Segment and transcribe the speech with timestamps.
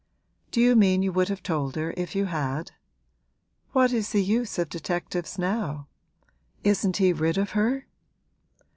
[0.49, 2.71] 'Do you mean you would have told her if you had?
[3.71, 5.89] What is the use of detectives now?
[6.63, 7.85] Isn't he rid of her?'